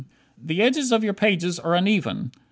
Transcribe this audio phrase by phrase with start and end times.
[0.43, 2.31] The edges of your pages are uneven.